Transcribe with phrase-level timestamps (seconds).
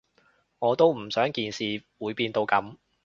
[0.57, 2.77] 我都唔想件事會變到噉